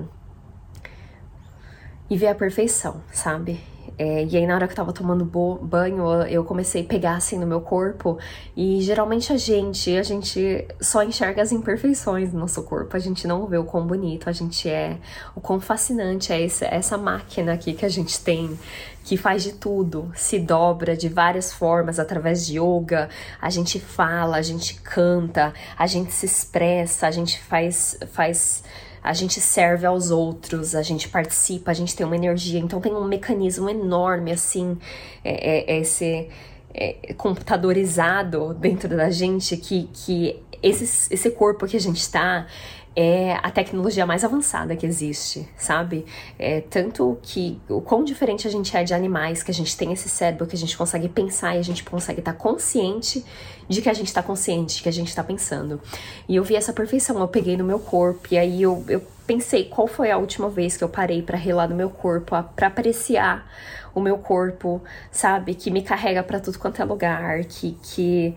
e 2.09 2.17
ver 2.17 2.29
a 2.29 2.35
perfeição, 2.35 3.03
sabe? 3.13 3.61
É, 3.99 4.25
e 4.25 4.37
aí, 4.37 4.47
na 4.47 4.55
hora 4.55 4.67
que 4.67 4.73
eu 4.73 4.77
tava 4.77 4.93
tomando 4.93 5.25
banho, 5.25 6.23
eu 6.23 6.43
comecei 6.43 6.83
a 6.83 6.85
pegar 6.85 7.17
assim 7.17 7.39
no 7.39 7.47
meu 7.47 7.61
corpo. 7.61 8.19
E 8.57 8.81
geralmente 8.81 9.33
a 9.33 9.37
gente, 9.37 9.95
a 9.97 10.03
gente 10.03 10.67
só 10.81 11.03
enxerga 11.03 11.43
as 11.43 11.53
imperfeições 11.53 12.33
do 12.33 12.39
nosso 12.39 12.63
corpo. 12.63 12.97
A 12.97 12.99
gente 12.99 13.27
não 13.27 13.47
vê 13.47 13.59
o 13.59 13.65
quão 13.65 13.87
bonito 13.87 14.29
a 14.29 14.33
gente 14.33 14.69
é, 14.69 14.97
o 15.37 15.41
quão 15.41 15.61
fascinante 15.61 16.33
é 16.33 16.41
esse, 16.41 16.65
essa 16.65 16.97
máquina 16.97 17.53
aqui 17.53 17.75
que 17.75 17.85
a 17.85 17.91
gente 17.91 18.19
tem, 18.21 18.59
que 19.05 19.17
faz 19.17 19.43
de 19.43 19.53
tudo, 19.53 20.11
se 20.15 20.39
dobra 20.39 20.97
de 20.97 21.09
várias 21.09 21.53
formas 21.53 21.99
através 21.99 22.47
de 22.47 22.59
yoga. 22.59 23.09
A 23.41 23.51
gente 23.51 23.79
fala, 23.79 24.37
a 24.37 24.43
gente 24.43 24.81
canta, 24.81 25.53
a 25.77 25.87
gente 25.87 26.13
se 26.13 26.25
expressa, 26.25 27.07
a 27.07 27.11
gente 27.11 27.39
faz. 27.43 27.99
faz 28.13 28.63
a 29.03 29.13
gente 29.13 29.41
serve 29.41 29.87
aos 29.87 30.11
outros, 30.11 30.75
a 30.75 30.83
gente 30.83 31.09
participa, 31.09 31.71
a 31.71 31.75
gente 31.75 31.97
tem 31.97 32.07
uma 32.07 32.17
energia. 32.17 32.59
Então 32.61 32.81
tem 32.81 32.93
um 32.93 33.05
mecanismo 33.05 33.69
enorme, 33.69 34.33
assim, 34.33 34.79
é, 35.25 35.73
é, 35.73 35.77
é 35.77 35.81
esse 35.81 36.29
é, 36.75 37.15
computadorizado 37.15 38.55
dentro 38.55 38.89
da 38.89 39.11
gente 39.11 39.57
que, 39.57 39.89
que 39.93 40.43
esse, 40.63 41.13
esse 41.13 41.31
corpo 41.31 41.67
que 41.67 41.77
a 41.77 41.81
gente 41.81 42.01
está 42.01 42.47
é 42.95 43.35
a 43.35 43.51
tecnologia 43.51 44.05
mais 44.05 44.25
avançada 44.25 44.75
que 44.75 44.85
existe, 44.85 45.49
sabe? 45.57 46.05
É, 46.39 46.61
tanto 46.61 47.19
que 47.23 47.61
o 47.69 47.81
quão 47.81 48.03
diferente 48.03 48.49
a 48.49 48.51
gente 48.51 48.77
é 48.77 48.83
de 48.83 48.93
animais, 48.93 49.43
que 49.43 49.51
a 49.51 49.55
gente 49.55 49.77
tem 49.77 49.93
esse 49.93 50.09
cérebro, 50.09 50.47
que 50.47 50.57
a 50.57 50.59
gente 50.59 50.77
consegue 50.77 51.09
pensar 51.09 51.55
e 51.55 51.59
a 51.59 51.63
gente 51.63 51.85
consegue 51.85 52.19
estar 52.19 52.33
tá 52.33 52.39
consciente 52.39 53.25
de 53.69 53.81
que 53.81 53.89
a 53.89 53.93
gente 53.93 54.09
está 54.09 54.23
consciente, 54.23 54.83
que 54.83 54.89
a 54.89 54.93
gente 54.93 55.09
está 55.09 55.23
pensando. 55.23 55.81
E 56.29 56.35
eu 56.37 56.43
vi 56.43 56.57
essa 56.57 56.73
perfeição, 56.73 57.19
eu 57.21 57.29
peguei 57.29 57.57
no 57.57 57.65
meu 57.65 57.79
corpo, 57.79 58.29
e 58.33 58.39
aí 58.39 58.63
eu, 58.63 58.85
eu 58.89 59.01
pensei 59.27 59.65
qual 59.67 59.87
foi 59.87 60.11
a 60.11 60.19
última 60.19 60.49
vez 60.49 60.77
que 60.77 60.83
eu 60.83 60.89
parei 60.89 61.23
para 61.23 61.39
relar 61.39 61.69
no 61.69 61.77
meu 61.77 61.89
corpo, 61.89 62.35
para 62.57 62.67
apreciar 62.67 63.49
o 63.95 64.01
meu 64.01 64.19
corpo, 64.19 64.83
sabe? 65.13 65.55
Que 65.55 65.71
me 65.71 65.83
carrega 65.83 66.23
para 66.23 66.41
tudo 66.41 66.59
quanto 66.59 66.83
é 66.83 66.85
lugar, 66.85 67.45
que. 67.45 67.77
que 67.83 68.37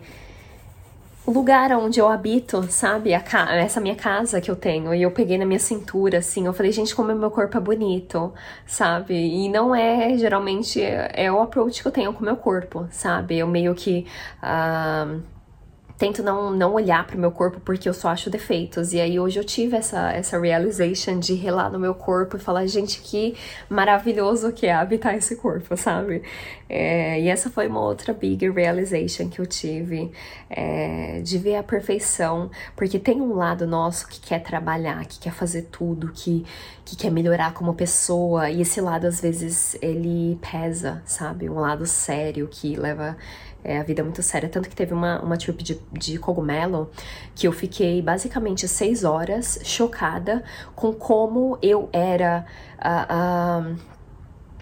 o 1.26 1.32
lugar 1.32 1.72
onde 1.72 2.00
eu 2.00 2.08
habito, 2.08 2.62
sabe? 2.70 3.12
essa 3.62 3.80
minha 3.80 3.96
casa 3.96 4.40
que 4.40 4.50
eu 4.50 4.56
tenho. 4.56 4.94
E 4.94 5.02
eu 5.02 5.10
peguei 5.10 5.38
na 5.38 5.46
minha 5.46 5.58
cintura, 5.58 6.18
assim. 6.18 6.46
Eu 6.46 6.52
falei, 6.52 6.70
gente, 6.72 6.94
como 6.94 7.14
meu 7.14 7.30
corpo 7.30 7.56
é 7.56 7.60
bonito, 7.60 8.32
sabe? 8.66 9.14
E 9.14 9.48
não 9.48 9.74
é, 9.74 10.16
geralmente, 10.18 10.80
é 10.82 11.30
o 11.32 11.40
approach 11.40 11.80
que 11.82 11.88
eu 11.88 11.92
tenho 11.92 12.12
com 12.12 12.20
o 12.20 12.24
meu 12.24 12.36
corpo, 12.36 12.86
sabe? 12.90 13.38
Eu 13.38 13.46
meio 13.46 13.74
que. 13.74 14.06
Uh, 14.42 15.33
tento 15.96 16.22
não, 16.22 16.50
não 16.50 16.74
olhar 16.74 17.06
para 17.06 17.16
o 17.16 17.20
meu 17.20 17.30
corpo 17.30 17.60
porque 17.60 17.88
eu 17.88 17.94
só 17.94 18.08
acho 18.08 18.28
defeitos. 18.28 18.92
E 18.92 19.00
aí 19.00 19.18
hoje 19.18 19.38
eu 19.38 19.44
tive 19.44 19.76
essa, 19.76 20.12
essa 20.12 20.38
realization 20.38 21.18
de 21.18 21.34
relar 21.34 21.70
no 21.70 21.78
meu 21.78 21.94
corpo 21.94 22.36
e 22.36 22.40
falar, 22.40 22.66
gente, 22.66 23.00
que 23.00 23.36
maravilhoso 23.68 24.52
que 24.52 24.66
é 24.66 24.72
habitar 24.72 25.14
esse 25.14 25.36
corpo, 25.36 25.76
sabe? 25.78 26.22
É, 26.68 27.20
e 27.20 27.28
essa 27.28 27.48
foi 27.50 27.68
uma 27.68 27.80
outra 27.80 28.12
big 28.12 28.48
realization 28.50 29.28
que 29.28 29.40
eu 29.40 29.46
tive 29.46 30.10
é, 30.50 31.20
de 31.22 31.38
ver 31.38 31.56
a 31.56 31.62
perfeição, 31.62 32.50
porque 32.74 32.98
tem 32.98 33.20
um 33.20 33.34
lado 33.34 33.66
nosso 33.66 34.08
que 34.08 34.20
quer 34.20 34.42
trabalhar, 34.42 35.04
que 35.04 35.18
quer 35.20 35.32
fazer 35.32 35.68
tudo, 35.70 36.10
que, 36.12 36.44
que 36.84 36.96
quer 36.96 37.10
melhorar 37.10 37.52
como 37.54 37.74
pessoa, 37.74 38.50
e 38.50 38.62
esse 38.62 38.80
lado 38.80 39.06
às 39.06 39.20
vezes 39.20 39.76
ele 39.80 40.38
pesa, 40.50 41.02
sabe? 41.04 41.48
Um 41.48 41.60
lado 41.60 41.86
sério 41.86 42.48
que 42.50 42.74
leva 42.74 43.16
é, 43.64 43.78
a 43.78 43.82
vida 43.82 44.02
é 44.02 44.04
muito 44.04 44.22
séria. 44.22 44.48
Tanto 44.48 44.68
que 44.68 44.76
teve 44.76 44.92
uma, 44.92 45.20
uma 45.22 45.36
trip 45.38 45.64
de, 45.64 45.80
de 45.92 46.18
cogumelo 46.18 46.90
que 47.34 47.48
eu 47.48 47.52
fiquei 47.52 48.02
basicamente 48.02 48.68
seis 48.68 49.02
horas 49.02 49.58
chocada 49.64 50.44
com 50.76 50.92
como 50.92 51.58
eu 51.62 51.88
era. 51.92 52.44
Uh, 52.78 53.72
uh, 53.72 53.93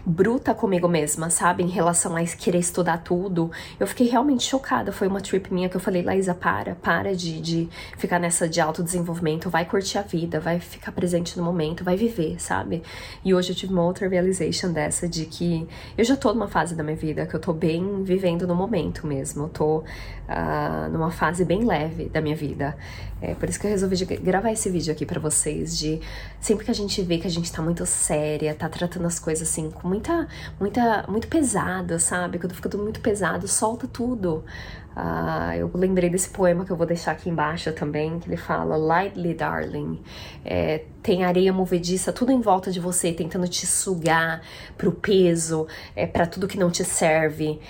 bruta 0.05 0.55
comigo 0.55 0.89
mesma, 0.89 1.31
sabe? 1.31 1.63
Em 1.63 1.69
relação 1.69 2.17
a 2.17 2.23
querer 2.25 2.59
estudar 2.59 2.99
tudo. 2.99 3.51
Eu 3.79 3.87
fiquei 3.87 4.09
realmente 4.09 4.45
chocada. 4.45 4.93
Foi 4.93 5.07
uma 5.07 5.21
trip 5.21 5.53
minha 5.53 5.69
que 5.69 5.77
eu 5.77 5.81
falei, 5.81 6.03
Laísa, 6.03 6.35
para, 6.35 6.75
para 6.75 7.15
de, 7.15 7.41
de 7.41 7.69
ficar 7.97 8.19
nessa 8.19 8.49
de 8.49 8.61
autodesenvolvimento, 8.61 9.49
vai 9.49 9.65
curtir 9.65 9.99
a 9.99 10.03
vida, 10.03 10.41
vai 10.41 10.59
ficar 10.59 10.93
presente 10.93 11.37
no 11.37 11.45
momento, 11.45 11.85
vai 11.85 11.97
viver, 11.97 12.41
sabe? 12.41 12.83
E 13.25 13.33
hoje 13.33 13.53
eu 13.53 13.57
tive 13.57 13.73
uma 13.73 13.85
outra 13.85 14.09
realization 14.09 14.73
dessa 14.73 15.09
de 15.09 15.27
que 15.27 15.67
eu 15.97 16.05
já 16.05 16.17
tô 16.17 16.33
numa 16.33 16.49
fase 16.49 16.75
da 16.75 16.83
minha 16.83 16.97
vida 16.97 17.27
que 17.27 17.35
eu 17.35 17.41
tô 17.41 17.53
bem 17.53 18.03
vivendo 18.03 18.47
no 18.47 18.55
momento 18.55 19.07
mesmo. 19.07 19.45
Eu 19.45 19.49
tô 19.49 19.79
uh, 19.79 20.91
numa 20.91 21.11
fase 21.11 21.45
bem 21.45 21.65
leve 21.65 22.09
da 22.09 22.21
minha 22.21 22.37
vida. 22.37 22.77
É 23.21 23.35
por 23.35 23.49
isso 23.49 23.61
que 23.61 23.67
eu 23.67 23.71
resolvi 23.71 24.05
gravar 24.17 24.51
esse 24.51 24.69
vídeo 24.69 24.93
aqui 24.93 25.07
para 25.07 25.21
vocês 25.21 25.79
de 25.79 26.01
sempre 26.41 26.65
que 26.65 26.73
a 26.73 26.75
gente 26.75 27.01
vê 27.03 27.19
que 27.19 27.27
a 27.27 27.31
gente 27.31 27.53
tá 27.53 27.63
muito 27.63 27.87
séria, 27.87 28.53
tá 28.53 28.69
tratando 28.69 29.07
as 29.07 29.21
coisas 29.21 29.49
assim 29.49 29.71
com 29.71 29.92
muita, 29.93 30.27
muita, 30.59 31.05
muito 31.07 31.29
pesada, 31.29 31.99
sabe? 31.99 32.39
Quando 32.39 32.55
fica 32.55 32.69
tudo 32.69 32.83
muito 32.83 33.01
pesado, 33.01 33.47
solta 33.47 33.87
tudo. 33.87 34.43
Uh, 34.97 35.55
eu 35.57 35.71
lembrei 35.75 36.11
desse 36.11 36.29
poema 36.29 36.65
que 36.65 36.71
eu 36.71 36.77
vou 36.77 36.87
deixar 36.87 37.13
aqui 37.13 37.29
embaixo 37.29 37.73
também, 37.73 38.19
que 38.19 38.29
ele 38.29 38.37
fala 38.37 38.77
Lightly, 38.77 39.35
darling. 39.35 40.01
É, 40.45 40.85
tem 41.03 41.25
areia 41.25 41.53
movediça 41.53 42.13
tudo 42.13 42.33
em 42.33 42.41
volta 42.41 42.71
de 42.71 42.81
você, 42.81 43.13
tentando 43.13 43.47
te 43.49 43.67
sugar 43.67 44.43
pro 44.77 44.93
peso, 44.93 45.67
é, 45.95 46.07
para 46.07 46.27
tudo 46.27 46.49
que 46.49 46.59
não 46.59 46.71
te 46.71 46.85
serve 46.85 47.61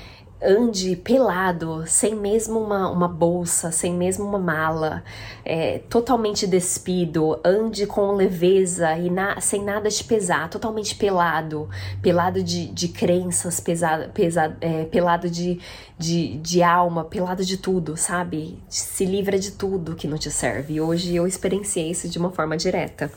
ande 0.44 0.96
pelado, 0.96 1.84
sem 1.86 2.14
mesmo 2.14 2.58
uma, 2.58 2.90
uma 2.90 3.08
bolsa, 3.08 3.70
sem 3.70 3.94
mesmo 3.94 4.24
uma 4.24 4.38
mala, 4.38 5.02
é, 5.44 5.78
totalmente 5.88 6.46
despido, 6.46 7.38
ande 7.44 7.86
com 7.86 8.12
leveza 8.12 8.96
e 8.96 9.10
na, 9.10 9.40
sem 9.40 9.62
nada 9.62 9.88
te 9.88 10.04
pesar, 10.04 10.48
totalmente 10.48 10.94
pelado, 10.94 11.68
pelado 12.00 12.42
de, 12.42 12.66
de 12.66 12.88
crenças, 12.88 13.60
pesado, 13.60 14.10
pesa, 14.10 14.56
é, 14.60 14.84
pelado 14.84 15.30
de, 15.30 15.60
de, 15.98 16.38
de 16.38 16.62
alma, 16.62 17.04
pelado 17.04 17.44
de 17.44 17.56
tudo, 17.56 17.96
sabe? 17.96 18.58
Se 18.68 19.04
livra 19.04 19.38
de 19.38 19.52
tudo 19.52 19.94
que 19.94 20.08
não 20.08 20.18
te 20.18 20.30
serve. 20.30 20.74
E 20.74 20.80
hoje 20.80 21.14
eu 21.14 21.26
experienciei 21.26 21.90
isso 21.90 22.08
de 22.08 22.18
uma 22.18 22.30
forma 22.30 22.56
direta. 22.56 23.10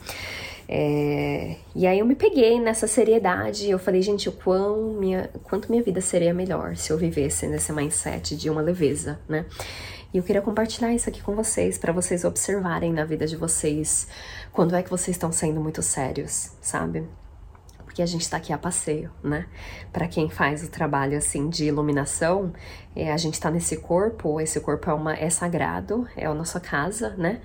É, 0.68 1.58
e 1.76 1.86
aí 1.86 2.00
eu 2.00 2.06
me 2.06 2.16
peguei 2.16 2.60
nessa 2.60 2.88
seriedade. 2.88 3.70
Eu 3.70 3.80
falei, 3.80 4.02
gente, 4.02 4.28
o 4.28 4.32
quão 4.32 4.94
minha, 4.94 5.30
quanto 5.44 5.70
minha 5.70 5.84
vida 5.84 6.02
seria 6.02 6.34
melhor 6.34 6.76
se 6.76 6.92
eu 6.92 6.98
vivesse 6.98 7.48
nesse 7.48 7.72
mindset 7.72 8.36
de 8.36 8.50
uma 8.50 8.62
leveza, 8.62 9.20
né? 9.28 9.46
E 10.14 10.18
eu 10.18 10.24
queria 10.24 10.42
compartilhar 10.42 10.94
isso 10.94 11.10
aqui 11.10 11.22
com 11.22 11.36
vocês, 11.36 11.78
para 11.78 11.92
vocês 11.92 12.24
observarem 12.24 12.94
na 12.94 13.04
vida 13.04 13.28
de 13.28 13.36
vocês 13.36 14.08
quando 14.54 14.74
é 14.76 14.82
que 14.82 14.90
vocês 14.90 15.16
estão 15.16 15.32
sendo 15.32 15.60
muito 15.60 15.82
sérios, 15.82 16.52
sabe? 16.62 17.04
Porque 17.84 18.02
a 18.02 18.06
gente 18.06 18.30
tá 18.30 18.38
aqui 18.38 18.54
a 18.54 18.58
passeio, 18.58 19.12
né? 19.22 19.46
Para 19.92 20.08
quem 20.08 20.30
faz 20.30 20.64
o 20.64 20.70
trabalho 20.70 21.18
assim 21.18 21.50
de 21.50 21.66
iluminação, 21.66 22.54
é, 22.96 23.12
a 23.12 23.18
gente 23.18 23.40
tá 23.40 23.52
nesse 23.52 23.78
corpo, 23.78 24.40
esse 24.40 24.60
corpo 24.62 24.90
é, 24.90 24.94
uma, 24.94 25.14
é 25.16 25.30
sagrado, 25.30 26.08
é 26.16 26.26
a 26.26 26.34
nossa 26.34 26.60
casa, 26.60 27.10
né? 27.18 27.42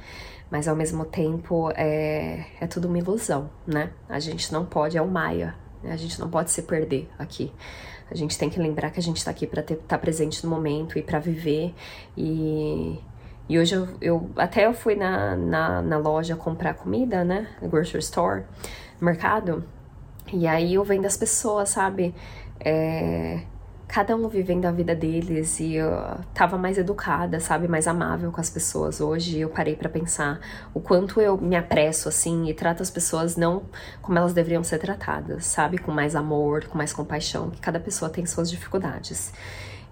Mas 0.50 0.66
ao 0.66 0.74
mesmo 0.74 1.04
tempo 1.04 1.70
é, 1.76 2.46
é 2.60 2.66
tudo 2.66 2.88
uma 2.88 2.98
ilusão, 2.98 3.48
né? 3.66 3.90
A 4.08 4.18
gente 4.18 4.52
não 4.52 4.64
pode, 4.66 4.98
é 4.98 5.02
o 5.02 5.06
Maia, 5.06 5.54
né? 5.82 5.92
a 5.92 5.96
gente 5.96 6.18
não 6.18 6.28
pode 6.28 6.50
se 6.50 6.62
perder 6.62 7.08
aqui. 7.18 7.52
A 8.10 8.16
gente 8.16 8.36
tem 8.36 8.50
que 8.50 8.58
lembrar 8.58 8.90
que 8.90 8.98
a 8.98 9.02
gente 9.02 9.18
está 9.18 9.30
aqui 9.30 9.46
para 9.46 9.60
estar 9.60 9.76
tá 9.76 9.98
presente 9.98 10.42
no 10.44 10.50
momento 10.50 10.98
e 10.98 11.02
para 11.02 11.20
viver. 11.20 11.72
E, 12.16 12.98
e 13.48 13.58
hoje 13.58 13.76
eu, 13.76 13.88
eu 14.00 14.30
até 14.36 14.66
eu 14.66 14.74
fui 14.74 14.96
na, 14.96 15.36
na, 15.36 15.80
na, 15.80 15.96
loja 15.96 16.34
comprar 16.34 16.74
comida, 16.74 17.22
né? 17.22 17.46
No 17.62 17.68
grocery 17.68 18.00
store, 18.00 18.42
mercado. 19.00 19.64
E 20.32 20.46
aí 20.46 20.74
eu 20.74 20.82
vendo 20.82 21.06
as 21.06 21.16
pessoas, 21.16 21.68
sabe? 21.68 22.12
É, 22.58 23.42
cada 23.90 24.14
um 24.14 24.28
vivendo 24.28 24.66
a 24.66 24.70
vida 24.70 24.94
deles 24.94 25.58
e 25.58 25.74
eu 25.74 25.90
tava 26.32 26.56
mais 26.56 26.78
educada, 26.78 27.40
sabe, 27.40 27.66
mais 27.66 27.88
amável 27.88 28.30
com 28.30 28.40
as 28.40 28.48
pessoas. 28.48 29.00
Hoje 29.00 29.40
eu 29.40 29.48
parei 29.48 29.74
para 29.74 29.88
pensar 29.88 30.38
o 30.72 30.80
quanto 30.80 31.20
eu 31.20 31.36
me 31.36 31.56
apresso 31.56 32.08
assim 32.08 32.48
e 32.48 32.54
trato 32.54 32.82
as 32.84 32.90
pessoas 32.90 33.36
não 33.36 33.64
como 34.00 34.16
elas 34.16 34.32
deveriam 34.32 34.62
ser 34.62 34.78
tratadas, 34.78 35.44
sabe, 35.44 35.76
com 35.76 35.90
mais 35.90 36.14
amor, 36.14 36.66
com 36.66 36.78
mais 36.78 36.92
compaixão, 36.92 37.50
que 37.50 37.60
cada 37.60 37.80
pessoa 37.80 38.08
tem 38.08 38.24
suas 38.26 38.48
dificuldades. 38.48 39.32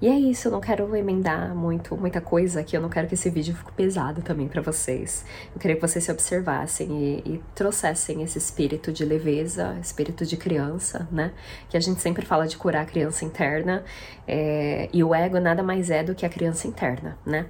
E 0.01 0.07
é 0.07 0.17
isso, 0.17 0.47
eu 0.47 0.53
não 0.53 0.61
quero 0.61 0.95
emendar 0.95 1.53
muito, 1.57 1.97
muita 1.97 2.21
coisa 2.21 2.61
aqui, 2.61 2.77
eu 2.77 2.81
não 2.81 2.89
quero 2.89 3.09
que 3.09 3.15
esse 3.15 3.29
vídeo 3.31 3.55
fique 3.57 3.73
pesado 3.73 4.23
também 4.23 4.47
para 4.47 4.63
vocês. 4.63 5.25
Eu 5.53 5.61
queria 5.61 5.75
que 5.75 5.83
vocês 5.83 6.05
se 6.05 6.13
observassem 6.13 6.89
e, 6.91 7.35
e, 7.35 7.43
trouxessem 7.53 8.23
esse 8.23 8.39
espírito 8.39 8.93
de 8.93 9.05
leveza, 9.05 9.77
espírito 9.83 10.25
de 10.25 10.37
criança, 10.37 11.09
né? 11.11 11.33
Que 11.69 11.77
a 11.77 11.81
gente 11.81 12.01
sempre 12.01 12.25
fala 12.25 12.47
de 12.47 12.57
curar 12.57 12.83
a 12.83 12.87
criança 12.87 13.25
interna, 13.25 13.85
é, 14.27 14.89
e 14.93 15.03
o 15.03 15.13
ego 15.13 15.41
nada 15.41 15.65
mais 15.65 15.91
é 15.91 16.05
do 16.05 16.15
que 16.15 16.25
a 16.25 16.29
criança 16.29 16.69
interna, 16.69 17.19
né? 17.27 17.47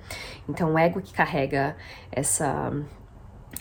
Então, 0.49 0.73
o 0.73 0.79
ego 0.79 1.03
que 1.03 1.13
carrega 1.13 1.77
essa 2.11 2.73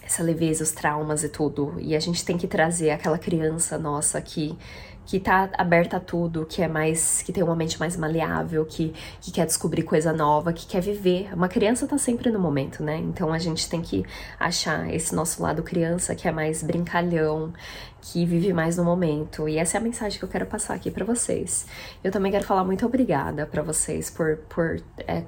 essa 0.04 0.24
leveza, 0.24 0.64
os 0.64 0.72
traumas 0.72 1.24
e 1.24 1.30
tudo. 1.30 1.76
E 1.80 1.96
a 1.96 2.00
gente 2.00 2.24
tem 2.24 2.38
que 2.38 2.48
trazer 2.48 2.92
aquela 2.92 3.18
criança 3.18 3.78
nossa 3.78 4.22
que 4.22 4.58
que 5.08 5.22
tá 5.22 5.50
aberta 5.58 5.98
a 5.98 6.00
tudo, 6.02 6.46
que 6.46 6.62
é 6.62 6.68
mais 6.68 7.22
que 7.22 7.32
tem 7.32 7.42
uma 7.42 7.56
mente 7.56 7.80
mais 7.80 7.96
maleável, 7.96 8.66
que, 8.66 8.94
que 9.22 9.32
quer 9.32 9.46
descobrir 9.46 9.84
coisa 9.84 10.12
nova, 10.12 10.52
que 10.52 10.68
quer 10.68 10.82
viver. 10.82 11.34
Uma 11.34 11.48
criança 11.48 11.88
tá 11.88 11.98
sempre 11.98 12.30
no 12.30 12.38
momento, 12.38 12.84
né? 12.84 12.98
Então 12.98 13.32
a 13.32 13.40
gente 13.40 13.70
tem 13.70 13.82
que 13.82 14.06
achar 14.38 14.94
esse 14.94 15.16
nosso 15.16 15.42
lado 15.42 15.64
criança 15.64 16.14
que 16.14 16.28
é 16.28 16.32
mais 16.32 16.62
brincalhão, 16.62 17.54
que 18.02 18.26
vive 18.26 18.52
mais 18.52 18.76
no 18.76 18.84
momento. 18.84 19.48
E 19.48 19.58
essa 19.58 19.78
é 19.78 19.80
a 19.80 19.82
mensagem 19.82 20.20
que 20.20 20.26
eu 20.26 20.30
quero 20.30 20.46
passar 20.46 20.74
aqui 20.74 20.92
para 20.92 21.06
vocês. 21.06 21.66
Eu 22.04 22.12
também 22.12 22.30
quero 22.30 22.44
falar 22.44 22.66
muito 22.66 22.86
obrigada 22.86 23.46
para 23.46 23.64
vocês 23.64 24.10
por 24.10 24.36
por 24.50 24.82
é, 25.08 25.24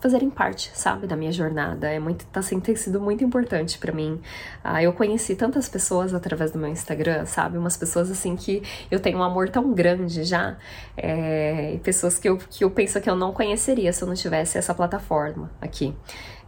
fazerem 0.00 0.30
parte, 0.30 0.70
sabe, 0.74 1.06
da 1.06 1.14
minha 1.14 1.30
jornada. 1.30 1.88
É 1.88 1.98
muito, 1.98 2.24
tá 2.26 2.40
assim, 2.40 2.58
tem 2.58 2.74
sido 2.74 3.00
muito 3.00 3.22
importante 3.22 3.78
para 3.78 3.92
mim. 3.92 4.20
Ah, 4.64 4.82
eu 4.82 4.92
conheci 4.92 5.36
tantas 5.36 5.68
pessoas 5.68 6.14
através 6.14 6.50
do 6.50 6.58
meu 6.58 6.68
Instagram, 6.68 7.26
sabe, 7.26 7.58
umas 7.58 7.76
pessoas 7.76 8.10
assim 8.10 8.34
que 8.34 8.62
eu 8.90 8.98
tenho 8.98 9.18
um 9.18 9.22
amor 9.22 9.48
tão 9.50 9.72
grande 9.72 10.24
já, 10.24 10.56
é, 10.96 11.78
pessoas 11.82 12.18
que 12.18 12.28
eu, 12.28 12.38
que 12.38 12.64
eu 12.64 12.70
penso 12.70 13.00
que 13.00 13.10
eu 13.10 13.16
não 13.16 13.32
conheceria 13.32 13.92
se 13.92 14.02
eu 14.02 14.08
não 14.08 14.14
tivesse 14.14 14.56
essa 14.58 14.74
plataforma 14.74 15.50
aqui. 15.60 15.94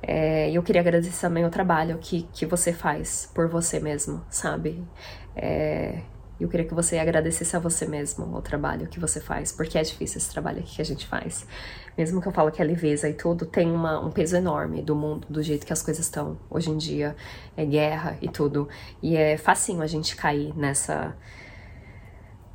É, 0.03 0.51
eu 0.51 0.63
queria 0.63 0.81
agradecer 0.81 1.21
também 1.21 1.45
o 1.45 1.51
trabalho 1.51 1.99
que, 1.99 2.23
que 2.33 2.45
você 2.45 2.73
faz 2.73 3.31
por 3.33 3.49
você 3.49 3.79
mesmo, 3.79 4.21
sabe? 4.29 4.83
É, 5.37 6.01
eu 6.41 6.49
queria 6.49 6.67
que 6.67 6.75
você 6.75 6.99
agradecesse 6.99 7.57
a 7.57 7.59
você 7.59 7.87
mesmo 7.87 8.37
o 8.37 8.43
trabalho 8.43 8.87
que 8.89 8.99
você 8.99 9.21
faz, 9.21 9.53
porque 9.53 9.79
é 9.79 9.83
difícil 9.83 10.19
esse 10.19 10.31
trabalho 10.31 10.61
aqui 10.61 10.77
que 10.77 10.83
a 10.83 10.85
gente 10.85 11.07
faz. 11.07 11.47
Mesmo 11.97 12.21
que 12.21 12.29
eu 12.29 12.33
falo 12.33 12.51
que 12.51 12.61
é 12.61 12.65
leveza 12.65 13.09
e 13.09 13.15
tudo, 13.15 13.47
tem 13.47 13.71
uma, 13.71 14.01
um 14.01 14.11
peso 14.11 14.37
enorme 14.37 14.83
do 14.83 14.97
mundo, 14.97 15.27
do 15.29 15.43
jeito 15.43 15.67
que 15.67 15.73
as 15.73 15.83
coisas 15.83 16.05
estão 16.05 16.39
hoje 16.51 16.71
em 16.71 16.77
dia. 16.77 17.15
É 17.57 17.65
guerra 17.65 18.17
e 18.21 18.29
tudo. 18.29 18.69
E 19.03 19.17
é 19.17 19.37
facinho 19.37 19.83
a 19.83 19.87
gente 19.87 20.17
cair 20.17 20.57
nessa, 20.57 21.15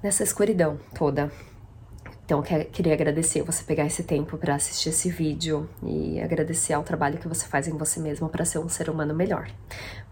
nessa 0.01 0.23
escuridão 0.23 0.79
toda. 0.93 1.31
Então, 2.25 2.41
queria 2.41 2.93
agradecer 2.93 3.41
você 3.41 3.63
pegar 3.63 3.85
esse 3.85 4.03
tempo 4.03 4.37
para 4.37 4.55
assistir 4.55 4.89
esse 4.89 5.09
vídeo 5.09 5.69
e 5.81 6.19
agradecer 6.19 6.73
ao 6.73 6.83
trabalho 6.83 7.17
que 7.17 7.27
você 7.27 7.47
faz 7.47 7.69
em 7.69 7.77
você 7.77 8.01
mesmo 8.01 8.27
para 8.27 8.43
ser 8.43 8.59
um 8.59 8.67
ser 8.67 8.89
humano 8.89 9.15
melhor. 9.15 9.49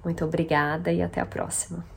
Muito 0.01 0.24
obrigada 0.24 0.93
e 0.93 1.01
até 1.01 1.19
a 1.19 1.25
próxima. 1.25 1.95